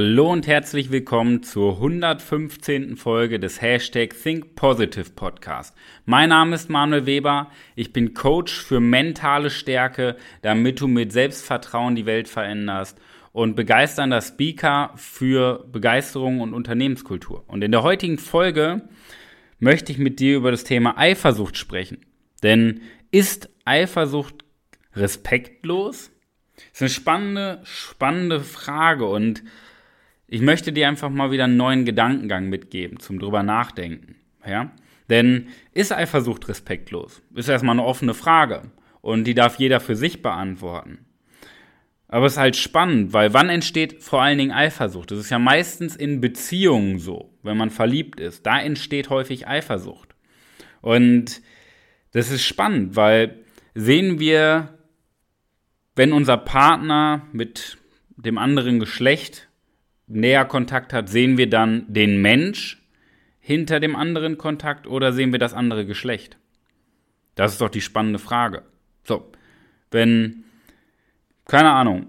[0.00, 2.96] Hallo und herzlich willkommen zur 115.
[2.96, 5.74] Folge des Hashtag Think Positive Podcast.
[6.04, 7.50] Mein Name ist Manuel Weber.
[7.74, 12.96] Ich bin Coach für mentale Stärke, damit du mit Selbstvertrauen die Welt veränderst
[13.32, 17.42] und begeisternder Speaker für Begeisterung und Unternehmenskultur.
[17.48, 18.88] Und in der heutigen Folge
[19.58, 22.06] möchte ich mit dir über das Thema Eifersucht sprechen.
[22.44, 24.44] Denn ist Eifersucht
[24.94, 26.12] respektlos?
[26.54, 29.42] Das ist eine spannende, spannende Frage und
[30.28, 34.16] ich möchte dir einfach mal wieder einen neuen Gedankengang mitgeben zum drüber nachdenken.
[34.46, 34.70] Ja?
[35.08, 37.22] Denn ist Eifersucht respektlos?
[37.34, 41.06] Ist erstmal eine offene Frage und die darf jeder für sich beantworten.
[42.08, 45.10] Aber es ist halt spannend, weil wann entsteht vor allen Dingen Eifersucht?
[45.10, 48.46] Das ist ja meistens in Beziehungen so, wenn man verliebt ist.
[48.46, 50.14] Da entsteht häufig Eifersucht.
[50.80, 51.42] Und
[52.12, 54.78] das ist spannend, weil sehen wir,
[55.96, 57.76] wenn unser Partner mit
[58.16, 59.47] dem anderen Geschlecht
[60.08, 62.82] näher Kontakt hat, sehen wir dann den Mensch
[63.40, 66.36] hinter dem anderen Kontakt oder sehen wir das andere Geschlecht?
[67.34, 68.62] Das ist doch die spannende Frage.
[69.04, 69.30] So,
[69.90, 70.44] wenn,
[71.46, 72.06] keine Ahnung,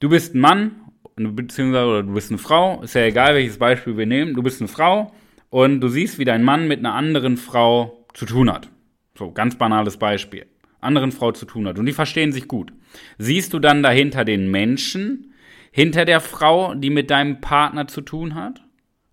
[0.00, 0.76] du bist ein Mann,
[1.16, 4.68] beziehungsweise du bist eine Frau, ist ja egal, welches Beispiel wir nehmen, du bist eine
[4.68, 5.12] Frau
[5.50, 8.68] und du siehst, wie dein Mann mit einer anderen Frau zu tun hat.
[9.16, 10.46] So, ganz banales Beispiel.
[10.80, 12.72] Anderen Frau zu tun hat und die verstehen sich gut.
[13.18, 15.34] Siehst du dann dahinter den Menschen,
[15.70, 18.62] hinter der Frau, die mit deinem Partner zu tun hat.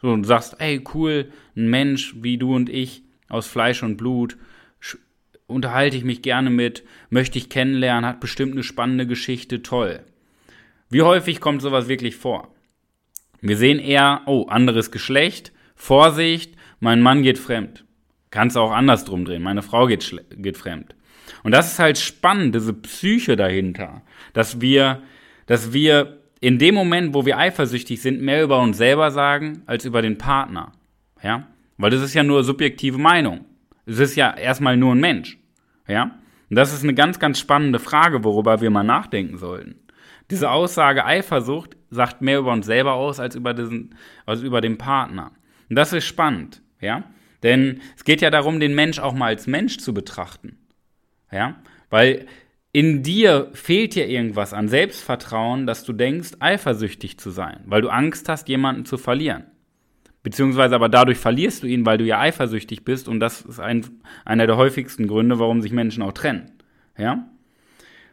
[0.02, 4.38] So, und sagst, ey, cool, ein Mensch wie du und ich aus Fleisch und Blut,
[5.47, 10.02] unterhalte ich mich gerne mit, möchte ich kennenlernen, hat bestimmt eine spannende Geschichte, toll.
[10.89, 12.53] Wie häufig kommt sowas wirklich vor?
[13.41, 17.85] Wir sehen eher, oh, anderes Geschlecht, Vorsicht, mein Mann geht fremd.
[18.31, 20.96] Kannst auch andersrum drehen, meine Frau geht, geht fremd.
[21.44, 24.01] Und das ist halt spannend, diese Psyche dahinter,
[24.34, 25.03] dass wir,
[25.46, 29.83] dass wir in dem Moment, wo wir eifersüchtig sind, mehr über uns selber sagen als
[29.83, 30.73] über den Partner.
[31.23, 31.47] Ja?
[31.78, 33.45] Weil das ist ja nur subjektive Meinung.
[33.88, 35.39] Es ist ja erstmal nur ein Mensch.
[35.88, 36.19] Ja?
[36.47, 39.88] Und das ist eine ganz, ganz spannende Frage, worüber wir mal nachdenken sollten.
[40.29, 43.95] Diese Aussage Eifersucht sagt mehr über uns selber aus als über, diesen,
[44.27, 45.31] als über den Partner.
[45.67, 46.62] Und das ist spannend.
[46.79, 47.06] Ja?
[47.41, 50.59] Denn es geht ja darum, den Mensch auch mal als Mensch zu betrachten.
[51.31, 51.56] Ja?
[51.89, 52.27] Weil
[52.75, 57.88] in dir fehlt dir irgendwas an Selbstvertrauen, dass du denkst, eifersüchtig zu sein, weil du
[57.88, 59.46] Angst hast, jemanden zu verlieren.
[60.24, 63.86] Beziehungsweise aber dadurch verlierst du ihn, weil du ja eifersüchtig bist und das ist ein,
[64.25, 66.52] einer der häufigsten Gründe, warum sich Menschen auch trennen.
[66.97, 67.30] Ja?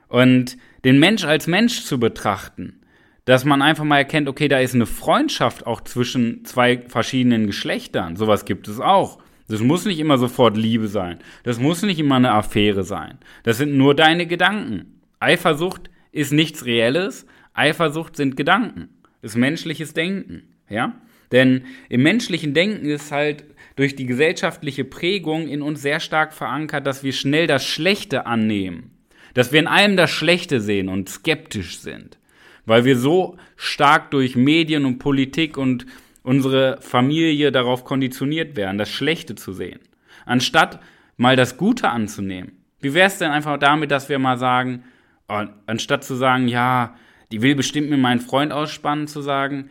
[0.07, 2.83] Und den Mensch als Mensch zu betrachten,
[3.25, 8.15] dass man einfach mal erkennt, okay, da ist eine Freundschaft auch zwischen zwei verschiedenen Geschlechtern.
[8.15, 9.19] Sowas gibt es auch.
[9.53, 11.19] Das muss nicht immer sofort Liebe sein.
[11.43, 13.19] Das muss nicht immer eine Affäre sein.
[13.43, 15.03] Das sind nur deine Gedanken.
[15.21, 17.27] Eifersucht ist nichts Reelles.
[17.53, 18.89] Eifersucht sind Gedanken.
[19.21, 20.45] Ist menschliches Denken.
[20.71, 20.95] Ja?
[21.33, 23.45] Denn im menschlichen Denken ist halt
[23.77, 28.93] durch die gesellschaftliche Prägung in uns sehr stark verankert, dass wir schnell das Schlechte annehmen.
[29.35, 32.17] Dass wir in allem das Schlechte sehen und skeptisch sind.
[32.65, 35.85] Weil wir so stark durch Medien und Politik und
[36.23, 39.81] unsere Familie darauf konditioniert werden, das Schlechte zu sehen,
[40.25, 40.81] anstatt
[41.17, 42.65] mal das Gute anzunehmen.
[42.81, 44.85] Wie wäre es denn einfach damit, dass wir mal sagen,
[45.29, 46.97] oh, anstatt zu sagen, ja,
[47.31, 49.71] die will bestimmt mir meinen Freund ausspannen, zu sagen,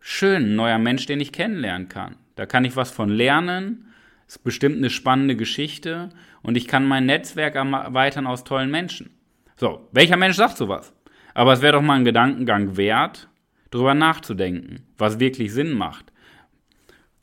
[0.00, 2.16] schön, ein neuer Mensch, den ich kennenlernen kann.
[2.34, 3.92] Da kann ich was von lernen,
[4.26, 6.10] ist bestimmt eine spannende Geschichte
[6.42, 9.10] und ich kann mein Netzwerk erweitern aus tollen Menschen.
[9.56, 10.92] So, welcher Mensch sagt sowas?
[11.34, 13.28] Aber es wäre doch mal ein Gedankengang wert,
[13.70, 16.12] drüber nachzudenken, was wirklich Sinn macht.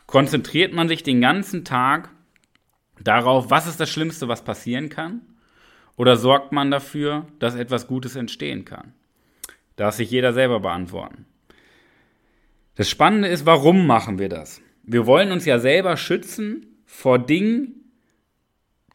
[0.06, 2.10] Konzentriert man sich den ganzen Tag
[3.00, 5.22] darauf, was ist das Schlimmste, was passieren kann?
[5.96, 8.94] Oder sorgt man dafür, dass etwas Gutes entstehen kann?
[9.76, 11.26] Darf sich jeder selber beantworten.
[12.76, 14.62] Das Spannende ist, warum machen wir das?
[14.84, 17.92] Wir wollen uns ja selber schützen vor Dingen,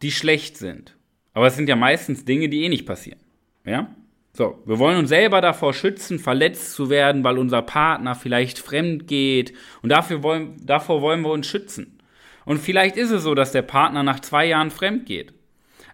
[0.02, 0.96] die schlecht sind.
[1.32, 3.20] Aber es sind ja meistens Dinge, die eh nicht passieren.
[3.64, 3.94] Ja?
[4.38, 9.08] So, wir wollen uns selber davor schützen, verletzt zu werden, weil unser Partner vielleicht fremd
[9.08, 9.52] geht.
[9.82, 11.98] Und dafür wollen, davor wollen wir uns schützen.
[12.44, 15.34] Und vielleicht ist es so, dass der Partner nach zwei Jahren fremd geht.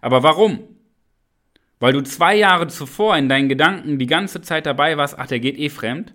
[0.02, 0.58] Aber warum?
[1.80, 5.40] Weil du zwei Jahre zuvor in deinen Gedanken die ganze Zeit dabei warst, ach, der
[5.40, 6.12] geht eh fremd.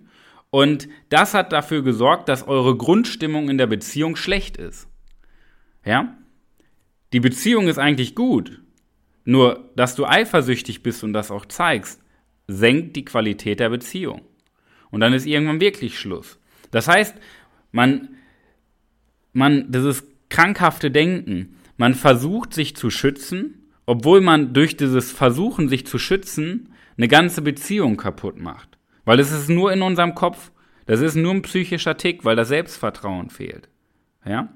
[0.50, 4.86] Und das hat dafür gesorgt, dass eure Grundstimmung in der Beziehung schlecht ist.
[5.84, 6.16] Ja?
[7.12, 8.62] Die Beziehung ist eigentlich gut.
[9.24, 12.00] Nur, dass du eifersüchtig bist und das auch zeigst,
[12.50, 14.22] senkt die Qualität der Beziehung.
[14.90, 16.38] Und dann ist irgendwann wirklich Schluss.
[16.70, 17.14] Das heißt,
[17.72, 18.08] man,
[19.32, 21.56] man, ist krankhafte Denken.
[21.76, 27.42] Man versucht sich zu schützen, obwohl man durch dieses Versuchen sich zu schützen eine ganze
[27.42, 28.78] Beziehung kaputt macht.
[29.04, 30.50] Weil es ist nur in unserem Kopf.
[30.86, 33.68] Das ist nur ein psychischer Tick, weil das Selbstvertrauen fehlt.
[34.24, 34.48] Ja?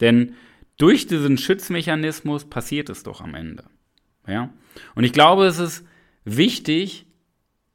[0.00, 0.34] Denn
[0.76, 3.64] durch diesen Schutzmechanismus passiert es doch am Ende.
[4.26, 4.52] Ja?
[4.94, 5.84] Und ich glaube, es ist
[6.24, 7.07] wichtig,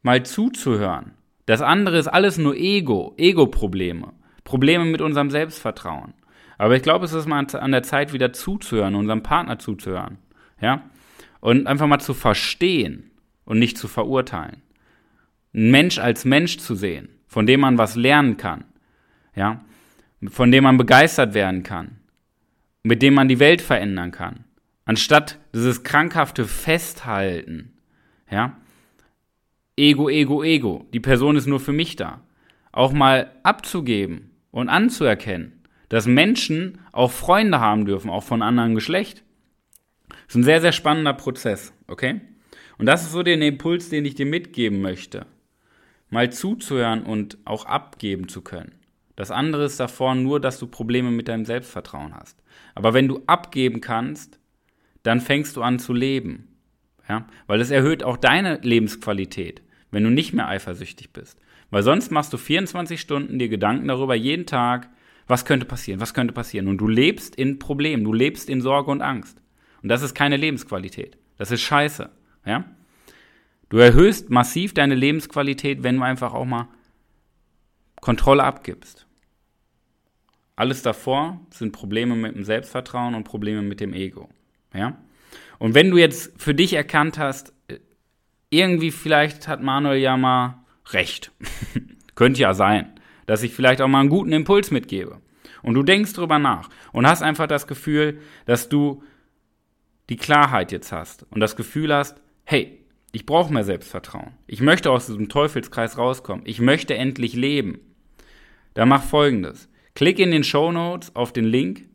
[0.04, 1.14] mal zuzuhören.
[1.46, 4.14] Das andere ist alles nur Ego, Ego-Probleme,
[4.44, 6.14] Probleme mit unserem Selbstvertrauen.
[6.58, 10.18] Aber ich glaube, es ist mal an der Zeit, wieder zuzuhören, unserem Partner zuzuhören.
[10.62, 10.84] Ja?
[11.40, 13.12] Und einfach mal zu verstehen
[13.44, 14.62] und nicht zu verurteilen.
[15.54, 18.66] Ein Mensch als Mensch zu sehen, von dem man was lernen kann.
[19.36, 19.62] Ja?
[20.28, 21.98] Von dem man begeistert werden kann.
[22.84, 24.46] Mit dem man die Welt verändern kann.
[24.86, 27.74] Anstatt dieses krankhafte Festhalten.
[28.30, 28.58] Ja?
[29.76, 30.86] Ego, Ego, Ego.
[30.94, 32.22] Die Person ist nur für mich da.
[32.72, 39.24] Auch mal abzugeben und anzuerkennen, dass Menschen auch Freunde haben dürfen, auch von anderem Geschlecht.
[40.10, 42.22] Das ist ein sehr, sehr spannender Prozess, okay?
[42.78, 45.26] Und das ist so der Impuls, den ich dir mitgeben möchte.
[46.10, 48.74] Mal zuzuhören und auch abgeben zu können.
[49.16, 52.44] Das andere ist davor nur, dass du Probleme mit deinem Selbstvertrauen hast.
[52.76, 54.40] Aber wenn du abgeben kannst,
[55.02, 56.48] dann fängst du an zu leben.
[57.10, 57.28] Ja?
[57.48, 59.62] Weil es erhöht auch deine Lebensqualität,
[59.94, 61.40] wenn du nicht mehr eifersüchtig bist.
[61.70, 64.90] Weil sonst machst du 24 Stunden dir Gedanken darüber, jeden Tag,
[65.28, 66.68] was könnte passieren, was könnte passieren.
[66.68, 69.42] Und du lebst in Problemen, du lebst in Sorge und Angst.
[69.82, 71.18] Und das ist keine Lebensqualität.
[71.38, 72.10] Das ist scheiße.
[72.46, 72.66] Ja?
[73.70, 76.68] Du erhöhst massiv deine Lebensqualität, wenn du einfach auch mal
[78.02, 79.08] Kontrolle abgibst.
[80.56, 84.30] Alles davor sind Probleme mit dem Selbstvertrauen und Probleme mit dem Ego.
[84.74, 84.98] Ja?
[85.60, 87.54] Und wenn du jetzt für dich erkannt hast,
[88.54, 91.32] irgendwie vielleicht hat Manuel ja mal recht.
[92.16, 92.94] Könnte ja sein,
[93.26, 95.20] dass ich vielleicht auch mal einen guten Impuls mitgebe.
[95.64, 99.04] Und du denkst drüber nach und hast einfach das Gefühl, dass du
[100.10, 102.80] die Klarheit jetzt hast und das Gefühl hast, hey,
[103.12, 104.34] ich brauche mehr Selbstvertrauen.
[104.48, 106.46] Ich möchte aus diesem Teufelskreis rauskommen.
[106.46, 107.80] Ich möchte endlich leben.
[108.74, 109.70] Dann mach folgendes.
[109.96, 111.88] Klick in den Show Notes auf den Link,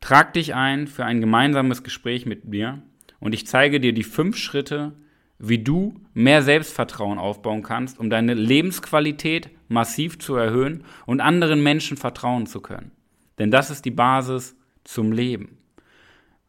[0.00, 2.82] trag dich ein für ein gemeinsames Gespräch mit mir
[3.20, 4.92] und ich zeige dir die fünf Schritte,
[5.38, 11.96] wie du mehr Selbstvertrauen aufbauen kannst, um deine Lebensqualität massiv zu erhöhen und anderen Menschen
[11.96, 12.92] vertrauen zu können.
[13.38, 15.58] Denn das ist die Basis zum Leben.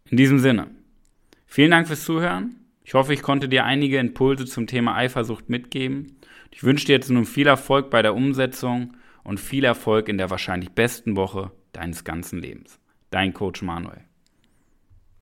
[0.09, 0.67] In diesem Sinne,
[1.45, 2.55] vielen Dank fürs Zuhören.
[2.83, 6.17] Ich hoffe, ich konnte dir einige Impulse zum Thema Eifersucht mitgeben.
[6.51, 10.29] Ich wünsche dir jetzt nun viel Erfolg bei der Umsetzung und viel Erfolg in der
[10.29, 12.79] wahrscheinlich besten Woche deines ganzen Lebens.
[13.09, 14.06] Dein Coach Manuel.